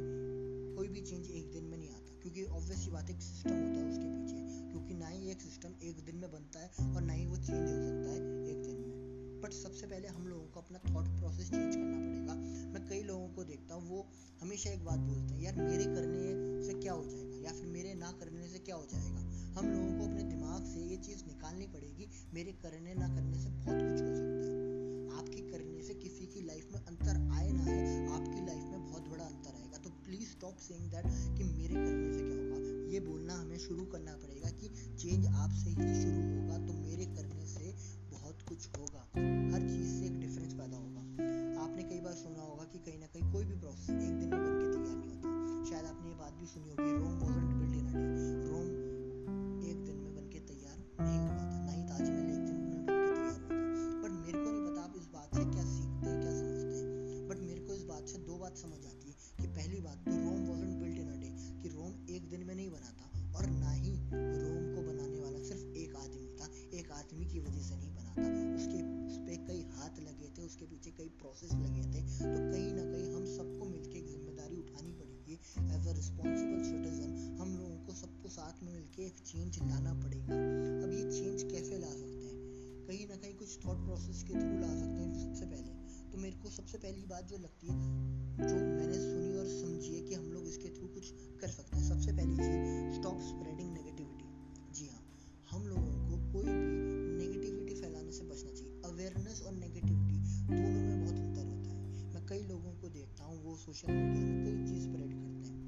कोई 0.75 0.88
भी 0.88 1.02
चेंज 1.02 1.30
एक 1.31 1.52
दिन 1.52 1.64
में 1.64 1.78
नहीं 1.78 1.90
आता, 1.90 2.19
क्योंकि 2.22 2.44
ऑब्वियस 2.44 2.84
ही 2.86 2.92
बात 2.92 3.10
एक 3.10 3.22
सिस्टम 3.22 3.50
होता 3.50 3.80
है 3.80 3.90
उसके 3.90 4.08
पीछे, 4.08 4.69
क्योंकि 4.72 4.94
ना 4.94 5.08
ही 5.08 5.31
एक 5.31 5.42
सिस्टम 5.42 5.74
एक 5.81 6.06
दिन 6.06 6.16
में 6.16 6.31
बनता 6.31 6.60
है 6.60 6.94
और 6.96 7.02
ना 7.02 7.14
ही 7.14 7.25
वो 7.25 7.36
चेंज 7.36 7.69
हो 7.69 7.78
सकता 7.78 8.10
है 8.10 8.18
एक 8.52 8.64
दिन 8.64 8.75
में। 8.75 9.42
बट 9.42 9.54
सबसे 9.54 9.88
पहले 9.88 10.08
हम 10.08 10.28
लोगों 10.28 10.46
को 10.46 10.60
अपना 10.60 10.80
थॉट 10.80 11.08
प्रोसेस 11.08 11.50
चेंज 11.50 11.75
करना 11.75 11.98
पड़ेगा। 11.98 12.34
मैं 12.74 12.88
कई 12.88 13.04
लोगों 13.04 13.28
को 13.30 13.44
देखता 13.44 13.75
हूँ, 13.75 13.90
वो 13.90 14.08
हमेशा 14.42 14.69
एक 14.69 14.86
बात 14.86 15.00
बोलते 15.00 15.34
हैं, 15.34 15.42
यार, 15.42 15.56
मेरे 15.56 15.84
करने 15.84 16.68
से 16.68 16.74
क्या 16.74 16.94
हो 16.94 17.06
जाएगा? 17.06 17.46
या 17.46 17.54
फिर 17.54 17.66
मेरे 17.66 17.94
ना 17.94 18.12
करने 18.12 18.48
से 18.48 18.60
क्या 18.60 18.75
हो 18.75 18.86
जाएगा? 18.86 19.22
हम 19.60 19.66
लोगों 19.66 19.98
को 20.00 20.06
अपने 20.06 20.24
दिमाग 20.24 20.66
से 20.66 20.80
ये 20.80 20.98
चीज़ 20.98 21.25
निकालनी 21.25 21.68
पड़ेगी, 21.68 22.10
मेरे 22.34 22.52
करने 22.52 22.94
ना 22.94 23.08
करने 23.08 23.40
से 23.40 23.50
बहुत 23.50 23.81
कुछ 23.81 24.02
हो 24.02 24.16
सकता 24.16 24.52
है। 24.52 24.56
किसी 26.27 26.39
की 26.39 26.47
लाइफ 26.47 26.68
में 26.71 26.79
अंतर 26.79 27.18
आए 27.33 27.51
ना 27.51 27.63
आए, 27.63 28.07
आपकी 28.07 28.45
लाइफ 28.45 28.63
में 28.63 28.85
बहुत 28.85 29.07
बड़ा 29.07 29.24
अंतर 29.24 29.56
आएगा। 29.56 29.77
तो 29.77 29.89
प्लीज़ 29.89 30.29
स्टॉप 30.29 30.57
सेइंग 30.57 30.89
दैट 30.91 31.06
कि 31.38 31.44
मेरे 31.44 31.75
करने 31.75 32.13
से 32.13 32.19
क्या 32.19 32.38
होगा। 32.38 32.57
ये 32.94 33.00
बोलना 33.00 33.33
हमें 33.33 33.57
शुरू 33.57 33.85
करना 33.85 34.15
पड़ेगा 34.18 34.50
कि 34.50 34.68
चेंज 35.00 35.25
आपसे 35.27 35.69
ही 35.69 35.75
शुरू 35.75 36.21
होगा 36.21 36.37
बना 62.78 62.92
था 63.00 63.38
और 63.38 63.50
ना 63.57 63.72
ही 63.72 63.94
रोम 64.14 64.64
को 64.76 64.81
बनाने 64.81 65.19
वाला 65.19 65.44
सिर्फ़ 65.44 65.66
एक 65.78 65.96
आदमी 65.96 66.28
था। 66.40 66.50
एक 66.80 66.92
आदमी 66.92 67.26
की 67.26 67.40
वजह 67.40 67.62
से 67.62 67.76
नहीं 67.76 67.94
बना 67.96 68.14
था। 68.14 68.56
उसके 68.56 68.80
उस 69.07 69.18
पर 69.18 69.46
कई 69.48 69.62
हाथ 69.74 70.00
लगे 70.00 70.30
थे, 70.38 70.46
उसके 70.46 70.66
पीछे 70.66 70.92
कई 70.92 71.10
प्रोसेस 71.22 71.52
लगे 71.54 71.84
थे। 71.84 72.02
तो 72.02 72.38
कहीं 72.52 72.74
ना 72.74 72.84
कहीं 72.84 73.14
हम 73.14 73.26
सबको 73.38 73.66
मिलकर 73.66 73.98
एक 73.98 74.07
ज़िम्मेदारी 74.07 74.57
उठानी 74.57 74.94
पड़ेगी। 74.94 75.40
एज 75.76 75.88
अ 75.88 75.94
रिस्पॉन्सिबल 75.94 76.64
सिटीजन 76.64 77.38
हम 77.42 77.56
लोगों 77.57 77.78
को 77.86 77.94
सबको 77.94 78.30
साथ 78.30 78.64
में 78.64 78.74
मिलकर 78.74 79.02
एक 79.02 79.19
चेंज 79.26 79.60
लाना 79.60 79.94
पड़ेगा। 79.94 80.40
अब 80.84 80.94
ये 80.94 81.04
चेंज 81.12 81.44
कैसे 81.52 81.78
ला 81.78 81.92
सकते 81.94 82.26
हैं? 82.26 82.36
कहीं 82.88 83.07
ना 83.07 83.16
कहीं 83.16 83.34
कुछ 83.36 83.57
थॉट 83.66 83.86
प्रोसेस 83.86 84.24
के 84.24 84.34
तो 86.18 86.21
मेरे 86.21 86.38
को 86.44 86.50
सबसे 86.50 86.78
पहली 86.78 87.02
बात 87.06 87.26
जो 87.30 87.38
लगती 87.38 87.68
है, 87.68 87.74
जो 88.42 88.54
मैंने 88.54 89.00
सुनी 89.00 89.33
और 89.40 89.47
समझी 89.47 89.90
है 89.95 90.00
कि 90.04 90.14
हम 90.14 90.31
लोग 90.31 90.47
इसके 90.47 90.69
थ्रू 90.78 90.88
कुछ 90.94 91.09
कर 91.42 91.47
सकते 91.47 91.78
हैं, 91.78 91.83
सबसे 91.88 92.12
पहली 92.12 92.38
चीज़ 92.38 92.95
स्टॉप 92.95 93.19
स्प्रेडिंग 93.21 93.74
नेगेटिविटी 93.74 94.26
जी 94.74 94.88
हाँ 94.88 95.04
हम 95.52 95.68
लोगों 95.68 95.92
को 96.07 96.18
कोई 96.31 96.45
भी 96.45 96.56
नेगेटिविटी 97.19 97.76
फैलाने 97.81 98.12
से 98.12 98.24
बचना 98.24 98.52
चाहिए। 98.52 98.81
अवेयरनेस 98.86 99.42
और 99.42 99.54
नेगेटिविटी 99.54 100.18
दोनों 100.47 100.81
में 100.88 101.04
बहुत 101.04 101.19
अंतर 101.19 101.45
होता 101.45 101.69
है। 101.69 101.78
मैं 102.16 102.26
कई 102.26 102.42
लोगों 102.47 102.74
को 102.81 102.90
देखता 102.97 103.24
हूँ, 103.24 103.38
वो 103.44 103.56
सोशल 103.57 103.92
मीडिया 103.92 104.26
में 104.26 104.44
कई 104.45 104.57
चीज़ 104.66 104.90
स्प्रेड 104.90 105.14
करते 105.14 105.47
हैं 105.54 105.59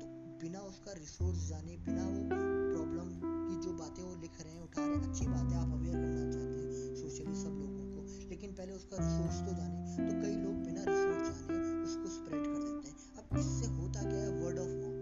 तो 0.00 0.06
बिना 0.42 0.60
उसका 0.72 0.92
रिसोर्स 1.02 1.46
जाने, 1.48 1.76
बिना 1.84 2.08
वो 2.08 2.22
प्रॉब्लम 2.30 3.08
की 3.44 3.60
जो 3.66 3.76
बातें 3.76 4.02
वो 4.02 4.14
लिख 4.22 4.40
रहे 4.42 4.52
हैं, 4.52 4.62
उठा 4.62 4.82
रहे 4.82 4.96
हैं, 4.96 5.02
अच्छी 5.10 5.26
बात 5.26 5.52
आप 5.54 5.78
अवेयर 5.78 5.94
करना 5.94 6.26
चाहते 6.32 6.60
हैं 6.62 6.94
सोशली 6.96 7.36
सब 7.44 7.52
लोगों 7.52 7.73
पहले 8.74 8.82
उसका 8.82 8.96
रिसोर्स 8.98 9.38
तो 9.46 9.52
जाने। 9.54 9.76
तो 9.98 10.12
कई 10.22 10.34
लोग 10.36 10.54
बिना 10.64 10.82
रिसोर्स 10.82 11.28
जाने 11.40 11.58
उसको 11.84 12.08
स्प्रेड 12.10 12.44
कर 12.44 12.60
देते 12.64 12.88
हैं। 12.88 12.96
अब 13.18 13.36
इससे 13.38 13.66
होता 13.74 14.00
क्या 14.02 14.20
है? 14.20 14.30
वर्ड 14.40 14.58
ऑफ़ 14.58 14.72
माउथ 14.72 14.98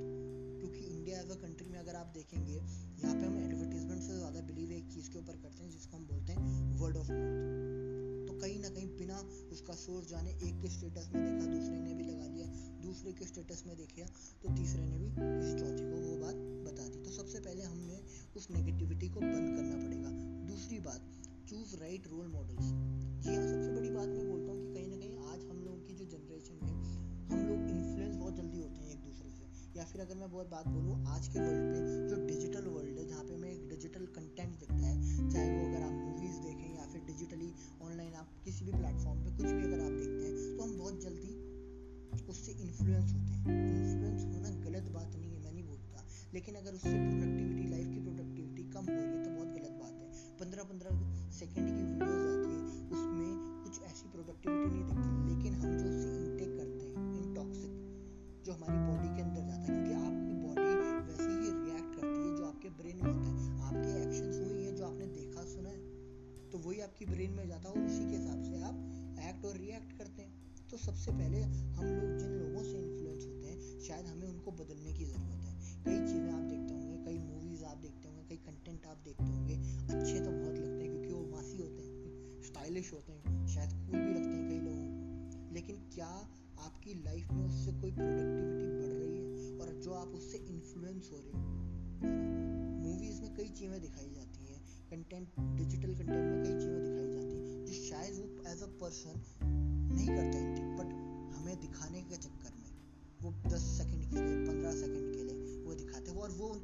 क्योंकि 0.61 0.81
इंडिया 0.87 1.21
एज 1.21 1.31
अ 1.31 1.39
कंट्री 1.43 1.69
में 1.71 1.79
अगर 1.79 1.95
आप 1.97 2.13
देखेंगे, 2.15 2.53
यहाँ 2.53 3.15
पे 3.15 3.27
हम 3.27 3.37
एडवर्टीजमेंट 3.39 4.03
से 4.03 4.17
ज़्यादा 4.17 4.41
बिलीव 4.51 4.73
एक 4.73 4.87
चीज़ 4.93 5.11
के 5.11 5.19
ऊपर 5.19 5.37
करते 5.43 5.63
हैं, 5.63 5.71
जिसको 5.71 5.97
हम 5.97 6.05
बोलते 6.07 6.33
हैं 6.33 6.43
वर्ड 6.81 6.97
ऑफ़ 6.97 7.11
माउथ 7.11 8.29
तो 8.29 8.39
कहीं 8.41 8.59
ना 8.61 8.69
कहीं 8.71 8.89
बिना 8.99 9.19
उसका 9.53 9.75
सोर्स 9.77 10.09
जाने 10.11 10.31
एक 10.31 10.61
के 10.61 10.69
स्टेटस 10.69 11.09
में 11.15 11.21
देखा, 11.23 11.47
दूसरे 11.47 11.79
ने 11.79 11.95
भी 11.95 12.05
लगा 12.05 12.27
लिया, 12.27 12.47
दूसरे 12.83 13.13
के 13.13 13.25
स्टेटस 13.25 13.65
में 13.67 13.77
देखा 13.77 14.07
तो 14.43 14.55
तीसरे 14.57 14.85
ने 14.85 14.99
भी 14.99 15.09
किसी 15.11 15.59
चौथे 15.59 15.91
को, 15.91 15.97
वो 16.03 16.17
बात 16.21 16.37
बता 16.69 16.89
दी। 16.89 17.03
तो 17.05 17.11
सबसे 17.13 17.41
पहले 17.41 17.63
हमें 17.65 18.01
उस 18.37 18.51
नेगेटिविटी 18.51 19.09
को 19.09 19.21
बंद 19.21 19.57
करना 19.57 19.77
पड़ेगा। 19.85 20.11
दूसरी 20.49 20.79
बात 20.81 21.11
चूज़ 21.49 21.77
राइट 21.77 22.07
रोल 22.09 22.27
मॉडल्स 22.29 22.73
ये 23.23 23.35
सबसे 23.39 23.71
बड़ी 23.73 23.91
बात 23.91 24.09
मैं 24.09 24.29
बोलता 24.29 24.53
हूँ 24.53 24.61
कि 24.61 24.73
कहीं 24.75 24.89
ना 24.89 24.97
कहीं 24.97 25.17
आज 25.33 25.43
हम 25.51 25.59
लोगों 25.65 25.79
की 25.81 25.95
जो 25.95 26.05
जनरेशन 26.05 26.57
है, 26.63 26.71
हम 27.29 27.43
लोग 27.49 27.69
इन्फ्लुएंस 27.71 28.17
बहुत 28.17 28.37
जल्दी 28.37 28.59
होते 28.59 28.81
हैं 28.81 28.91
एक 28.91 29.05
दूसरे 29.05 29.31
से। 29.31 29.79
या 29.79 29.85
फिर 29.85 30.01
अगर 30.01 30.15
मैं 30.15 30.31
बहुत 30.31 30.51
बात 30.51 30.67
बोलूँ, 30.69 30.97
आज 31.07 31.29
के 31.29 31.39
वर्ल्ड 31.39 31.69
पे 31.73 32.09
जो 32.09 32.17
डिजिटल 32.27 32.67
वर्ल्ड 32.67 32.99
है, 32.99 33.07
जहाँ 33.09 33.25
पे 33.25 33.35
हमें 33.35 33.69
डिजिटल 33.69 34.07
कंटेंट 34.17 34.59
दिखता 34.61 34.75
है, 34.75 35.31
चाहे 35.31 35.47
वो 35.51 35.69
अगर 35.69 35.83
आप 35.83 35.93
मूवीज़ 35.93 36.41
देखें 36.41 36.75
या 36.77 36.87
फिर 36.87 37.05
डिजिटली 37.07 37.53
ऑनलाइन 37.83 38.15
आप 38.15 38.35
किसी 38.45 38.65
भी 38.65 38.73
प्लेटफॉर्म 38.73 39.25
पे 39.25 39.37
कुछ 39.37 39.47
भी 39.47 39.65
अगर 39.65 39.81
आप 39.81 39.93
देखते 39.93 40.25
हैं 40.27 40.57
तो 40.57 40.63
हम 40.63 40.77
बहुत 40.79 41.01
जल्दी 41.03 41.33
उससे 42.29 42.53
इन्फ्लुएंस 42.53 43.13
होते 43.13 43.33
हैं। 43.33 43.41
इन्फ्लुएंस 43.71 44.25
होना 44.25 44.51
गलत 44.67 44.91
बात 44.93 45.17
नहीं 45.17 45.33
है, 45.35 45.41
मैं 45.45 45.53
नहीं 45.53 45.65
बोलता। 45.65 46.05
लेकिन 46.35 46.55
अगर 46.55 46.75
उससे 46.75 46.97
बदलने 74.93 74.99
की 74.99 75.05
ज़रूरत 75.05 75.45
है। 75.45 75.85
कई 75.85 76.07
चीज़ें 76.07 76.33
आप 76.33 76.43
देखते 76.43 76.75
होंगे, 76.75 77.05
कई 77.05 77.19
मूवीज़ 77.19 77.65
आप 77.65 77.77
देखते 77.77 78.09
होंगे, 78.09 78.25
कई 78.29 78.37
कंटेंट 78.37 78.87
आप 78.87 78.97
देखते 78.97 79.25
होंगे, 79.25 79.55
अच्छे 79.95 80.21
तो 80.21 80.31
बहुत 80.31 80.55
लगते 80.55 80.83
हैं 80.83 80.91
क्योंकि 80.91 81.13
वो 81.13 81.37
मासी 81.37 81.59
होते 81.59 81.83
हैं 81.83 82.43
स्टाइलिश 82.43 82.93
होते 82.93 83.13
हैं, 83.13 83.47
शायद 83.47 83.71
कूल 83.71 84.01
भी 84.01 84.15
लगते 84.15 84.29
हैं 84.29 84.49
कई 84.49 84.59
लोगों 84.59 84.87
को। 84.87 85.55
लेकिन 85.55 85.77
क्या 85.77 86.29
आपकी 86.59 87.05
लाइफ 87.05 87.31
में 87.33 87.47
उससे 87.47 87.73
कोई 87.73 87.93
प्रोडक्टिविटी 87.93 88.69
बढ़ 88.71 88.93
रही 88.93 89.17
है? 89.17 89.59
और 89.59 89.81
जो 89.81 89.93
आप 89.93 90.09
उससे 90.09 90.39
इन्फ्लुएंस 90.39 91.11
हो 91.13 91.19
रहे 91.19 91.33
हो? 91.33 91.49
मूवीज़ 92.83 93.23
में 93.23 93.35
कई 93.35 93.49
चीज़ें 93.49 93.81
दिखाई 93.81 94.11
जाती 94.11 94.47
हैं 94.47 94.61
कंटेंट 94.91 95.29
डिजिटल 95.41 95.95
कंटेंट 95.95 96.09
में 96.09 96.43
कई 96.45 96.53
चीज़ें 96.53 96.85
दिखाई 96.85 97.11
जाती 97.13 97.37
हैं, 97.37 97.65
जो 97.65 97.73
शायद 97.73 98.15
वो 98.15 98.53
एज 98.53 98.63
अ 98.63 98.67
पर्सन 98.67 99.23
नहीं 99.93 100.07
करता 100.07 100.43
बट 100.77 100.93
हमें 101.35 101.61
दिखाने 101.61 102.03
के 102.03 102.17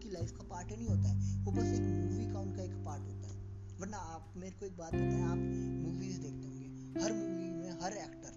उनकी 0.09 0.17
लाइफ 0.17 0.31
का 0.31 0.45
पार्ट 0.45 0.71
ही 0.71 0.77
नहीं 0.77 0.87
होता 0.87 1.09
है। 1.09 1.45
वो 1.45 1.53
बस 1.53 1.65
एक 1.65 1.81
मूवी 1.81 2.33
का, 2.33 2.39
उनका 2.41 2.63
एक 2.63 2.85
पार्ट 2.87 3.03
होता 3.03 3.29
है। 3.29 3.37
वरना 3.81 3.97
आप, 3.97 4.33
मेरे 4.37 4.53
को 4.53 4.67
एक 4.67 4.77
बात 4.77 4.95
बताएँ, 4.95 5.23
आप 5.23 5.39
मूवीज़ 5.87 6.21
देखते 6.21 6.47
होंगे। 6.47 6.67
हर 7.01 7.13
मूवी 7.13 7.51
में 7.51 7.71
हर 7.83 7.93
एक्टर 7.93 8.33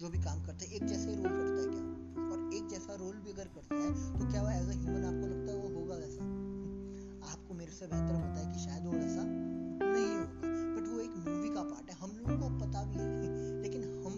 जो 0.00 0.08
भी 0.08 0.18
काम 0.18 0.44
करता 0.46 0.64
है, 0.64 0.70
एक 0.72 0.86
जैसे 0.86 1.14
रोल 1.14 1.28
करता 1.28 1.60
है 1.62 1.68
क्या? 1.68 1.84
और 2.30 2.54
एक 2.54 2.68
जैसा 2.68 2.94
रोल 2.94 3.16
भी 3.16 3.30
अगर 3.30 3.44
करता 3.44 3.74
है 3.74 4.18
तो 4.18 4.26
क्या 4.30 4.42
वो 4.42 4.50
एज 4.50 4.68
अ 4.68 4.80
ह्यूमन 4.80 5.04
आपको 5.04 5.26
लगता 5.26 5.52
है 5.52 5.58
वो 5.58 5.80
होगा 5.80 5.94
वैसा? 5.94 6.24
आपको 7.32 7.54
मेरे 7.54 7.72
से 7.72 7.86
बेहतर 7.86 8.14
पता 8.14 8.40
है 8.40 8.54
कि 8.54 8.58
शायद 8.58 8.84
वो 8.84 8.92
वैसा 8.92 9.24
नहीं 9.24 10.14
होगा। 10.16 10.40
बट 10.76 10.88
वो 10.88 11.00
एक 11.00 11.10
मूवी 11.10 11.48
का 11.48 11.62
पार्ट 11.62 11.90
है। 11.90 11.96
हम 11.96 12.10
लोगों 12.10 12.50
को 12.50 12.66
पता 12.66 12.84
भी 12.84 12.94
है। 12.94 13.62
लेकिन 13.62 13.82
हम 14.06 14.12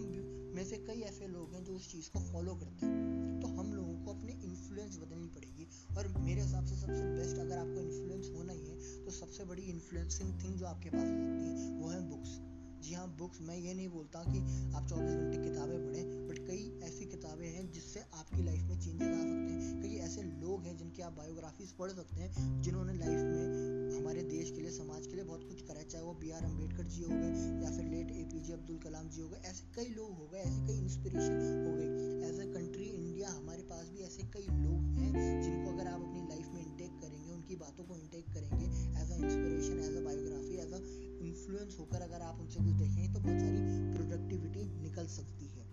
में 0.55 0.65
से 0.65 0.77
कई 0.77 1.01
ऐसे 1.01 1.27
लोग 1.27 1.53
हैं 1.53 1.63
जो 1.63 1.73
उस 1.73 1.91
चीज़ 1.91 2.09
को 2.09 2.19
फॉलो 2.19 2.55
करते 2.55 2.85
हैं। 2.85 3.39
तो 3.41 3.47
हम 3.47 3.73
लोगों 3.73 3.96
अपने 4.17 4.33
इन्फ्लुएंस 4.43 4.97
बदलनी 4.97 5.27
पड़ेगी। 5.29 5.67
और 5.97 6.07
मेरे 6.19 6.41
हिसाब 6.41 6.65
से 6.65 6.75
सबसे 6.75 7.03
बेस्ट 7.15 7.37
अगर 7.39 7.57
आपको 7.57 7.79
इन्फ्लुएंस 7.81 8.29
होना 8.35 8.53
ही 8.53 8.67
है 8.67 9.05
तो 9.05 9.11
सबसे 9.13 9.43
बड़ी 9.45 9.63
इन्फ्लुएंसिंग 9.69 10.29
थिंग 10.43 10.55
जो 10.55 10.65
आपके 10.65 10.89
पास 10.89 11.07
हो 11.07 11.15
सकती 11.15 11.45
है, 11.45 11.79
वो 11.79 11.89
है 11.89 12.01
बुक्स 12.09 12.37
जी 12.77 12.93
हाँ 12.93 13.07
बुक्स 13.17 13.41
मैं 13.41 13.55
ये 13.57 13.73
नहीं 13.73 13.87
बोलता 13.89 14.19
कि 14.23 14.39
आप 14.75 14.87
24 14.87 15.15
घंटे 15.15 15.37
किताबें 15.39 15.79
पढ़ें 15.85 16.27
बट 16.27 16.37
कई 16.47 16.79
ऐसी 16.83 17.05
किताबें 17.05 17.47
हैं 17.47 17.71
जिससे 17.71 17.99
आपकी 18.13 18.43
लाइफ 18.43 18.61
में 18.61 18.79
चेंजेस 18.79 19.07
आ 19.07 19.17
सकते 19.17 19.53
हैं। 19.53 19.81
कई 19.81 19.95
ऐसे 20.05 20.21
लोग 20.23 20.63
हैं 20.63 20.77
जिनकी 20.77 21.01
आप 21.01 21.13
बायोग्राफीज 21.13 21.71
पढ़ 21.71 21.91
सकते 21.91 22.21
हैं, 22.21 22.61
जिन्होंने 22.61 22.93
लाइफ 22.93 23.19
में 23.25 23.76
हमारे 23.97 24.21
देश 24.25 24.51
के 24.51 24.61
लिए, 24.61 24.71
समाज 24.71 25.07
के 25.07 25.15
लिए 25.15 25.25
बहुत 25.25 25.43
कुछ 25.47 25.61
करा 25.67 25.79
है। 25.79 25.87
चाहे 25.87 26.03
वो 26.03 26.13
बी 26.21 26.31
आर 26.31 26.43
अंबेडकर 26.45 26.85
जी 26.87 27.03
हो 27.03 27.09
गए 27.11 27.31
या 27.63 27.71
फिर 27.77 27.85
late 27.87 28.11
A 28.11 28.23
P 28.31 28.39
J 28.41 28.53
Abdul 28.53 28.77
Kalam 28.83 29.09
ji 29.09 29.21
हो 29.21 29.27
गए, 29.29 29.41
ऐसे 29.45 29.63
कई 29.75 29.93
लोग 29.95 30.11
हो 30.17 30.27
गए, 30.27 30.41
ऐसे 30.41 30.65
कई 30.67 30.77
इंस्पिरेशन 30.79 31.33
हो 31.65 31.73
गई 31.73 31.89
एज 32.29 32.39
ए 32.39 32.45
कंट्री 32.53 32.85
इंडिया 32.85 33.29
हमारे 33.31 33.63
पास 33.71 33.89
भी 33.89 34.03
ऐसे 34.05 34.23
कई 34.35 34.47
लोग 34.57 34.79
हैं 34.97 35.11
जिनको 35.41 35.71
अगर 35.71 35.87
आप 35.87 36.01
अपनी 36.01 36.21
लाइफ 36.29 36.47
में 36.53 36.61
इंटेक 36.61 36.99
करेंगे, 37.01 37.31
उनकी 37.31 37.55
बातों 37.57 37.83
को 37.85 37.95
इंटेक 37.95 38.25
करेंगे 38.33 38.65
as 39.01 39.11
a 39.11 39.15
inspiration 39.15 39.79
as 39.79 39.97
a 39.97 40.05
biography 40.05 40.55
as 40.65 40.73
a 40.73 40.81
influence 41.25 41.77
होकर 41.79 42.01
अगर 42.01 42.21
आप 42.21 42.39
उनसे 42.39 42.59
कुछ 42.59 42.73
देखेंगे 42.75 43.07
तो 43.13 43.19
बहुत 43.19 43.39
सारी 43.39 43.59
प्रोडक्टिविटी 43.93 44.63
निकल 44.81 45.07
सकती 45.15 45.47
है। 45.47 45.65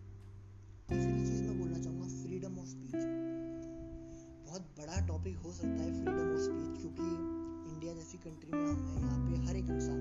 तीसरी 0.88 1.26
चीज़ 1.26 1.42
मैं 1.42 1.58
बोलना 1.58 1.78
चाहूँगा 1.78 2.08
फ्रीडम 2.22 2.58
ऑफ़ 2.58 2.68
स्पीच 2.68 2.94
बहुत 4.46 4.62
बड़ा 4.78 5.06
टॉपिक 5.06 5.36
हो 5.38 5.52
सकता 5.52 5.82
है 5.82 5.92
फ्रीडम 5.94 6.34
ऑफ़ 6.34 6.42
स्पीच 6.42 6.80
क्योंकि 6.80 7.06
इंडिया 7.84 7.96
जैसी 7.96 8.18
कंट्री 8.18 8.52
में 8.52 8.66
हम 8.66 8.98
यहाँ 8.98 9.18
पे 9.24 9.36
हर 9.46 9.56
एक 9.56 9.70
इंसान 9.70 9.93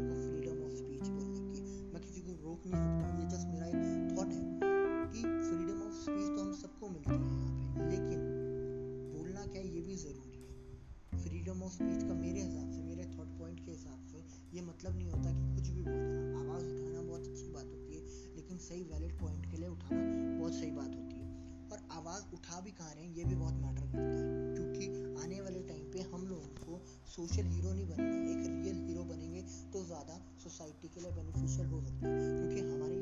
सोशल 27.13 27.47
हीरो 27.47 27.71
नहीं 27.71 27.87
बनना 27.87 28.13
एक 28.29 28.45
रियल 28.45 28.77
हीरो 28.85 29.03
बनेंगे 29.05 29.41
तो 29.73 29.83
ज़्यादा 29.85 30.13
सोसाइटी 30.43 30.87
के 30.93 31.01
लिए 31.01 31.11
बेनिफिशियल 31.11 31.67
हो 31.67 31.81
सकता 31.81 32.07
है। 32.07 32.13
क्योंकि 32.29 32.61
हमारी 32.61 32.99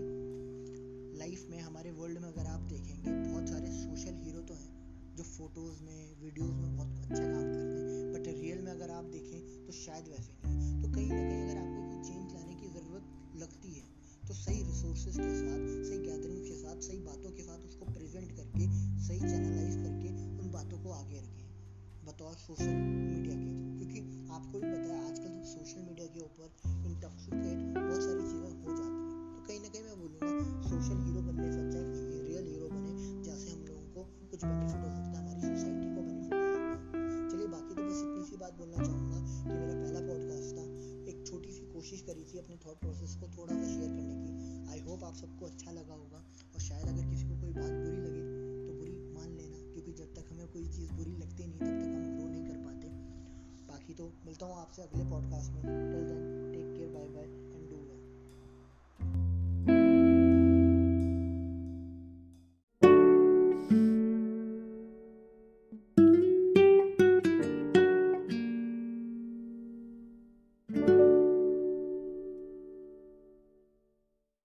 लाइफ 1.20 1.46
में, 1.50 1.60
हमारे 1.62 1.92
वर्ल्ड 1.92 2.20
में 2.20 2.28
अगर 2.28 2.48
आप 2.48 2.62
देखेंगे, 2.70 3.12
बहुत 3.12 3.50
सारे 3.50 3.72
सोशल 3.74 4.16
हीरो 4.24 4.42
तो 4.42 4.54
हैं, 4.54 4.72
जो 5.16 5.24
फ़ोटोज़ 5.26 5.82
में 5.84 6.00
वीडियोज़ 6.24 6.52
में 6.54 6.76
बहुत 6.76 6.98
अच्छा 6.98 7.24
काम 7.24 7.46
करते 7.46 7.80
हैं। 7.80 8.12
बट 8.14 8.28
रियल 8.42 8.62
में 8.62 8.72
अगर 8.72 8.92
आप 8.92 9.06
देखें 9.14 9.66
तो 9.66 9.74
शायद 9.74 10.08
वैसे 10.08 10.34
नहीं 10.46 10.82
तो 10.82 10.92
कहीं 10.92 11.10
ना 11.10 11.22
कहीं 11.22 11.42
अगर 11.42 11.58
आपको 11.58 11.88
कोई 11.88 12.00
चेंज 12.04 12.34
लाने 12.34 12.56
की 12.56 12.68
ज़रूरत 12.70 13.38
लगती 13.44 13.74
है 13.74 13.86
तो 14.28 14.34
सही 14.36 14.64
रिसोर्सेज 14.64 15.16
के 15.18 15.32
साथ, 15.36 15.62
सही 15.86 15.98
गैदरिंग 16.00 16.44
के 16.46 16.56
साथ, 16.56 16.82
सही 16.82 17.00
बातों 17.06 17.32
के 17.32 17.44
साथ 17.44 17.66
उसको 17.66 17.86
प्रेजेंट 17.94 18.32
करके, 18.32 18.68
सही 19.08 19.20
चैनलाइज 19.20 19.76
करके 19.76 20.10
उन 20.40 20.52
बातों 20.52 20.84
को 20.84 20.92
आगे 20.94 21.20
रखें। 21.20 21.50
बतौर 22.06 22.36
सोशल 22.38 23.01
अपने 42.42 42.56
थॉट 42.66 42.80
प्रोसेस 42.80 43.16
को 43.16 43.28
थोड़ा 43.38 43.54
सा 43.54 43.66
शेयर 43.66 43.90
करने 43.90 44.16
की। 44.22 44.32
आई 44.72 44.80
होप 44.80 45.04
आप 45.04 45.16
सबको 45.16 45.46
अच्छा 45.46 45.72
लगा 45.72 45.94
होगा 45.94 46.24
और 46.54 46.62
शायद 46.62 46.88
अगर 46.88 47.10
किसी 47.10 47.28
को 47.30 47.40
कोई 47.42 47.54
बात 47.54 47.72
बुरी 47.74 48.00
लगे 48.00 48.24
तो 48.68 48.74
बुरी 48.80 48.96
मान 49.14 49.30
लेना, 49.38 49.62
क्योंकि 49.74 49.94
जब 49.94 50.14
तक 50.16 50.32
हमें 50.32 50.48
कोई 50.48 50.66
चीज़ 50.78 50.92
बुरी 50.94 51.16
लगती 51.18 51.48
नहीं, 51.48 51.60
तब 51.60 51.78
तक 51.84 51.94
हम 51.96 52.10
ग्रो 52.16 52.28
नहीं 52.30 52.46
कर 52.46 52.58
पाते। 52.66 52.88
बाकी 53.70 53.94
तो 53.94 54.12
मिलता 54.26 54.46
हूँ 54.46 54.56
आपसे 54.58 54.82
अगले 54.82 55.10
पॉडकास्ट 55.12 55.52
में। 55.52 55.62
Till 55.62 56.04
then 56.10 56.52
take 56.54 56.68
care 56.76 56.90
bye 56.90 57.08
bye 57.16 57.41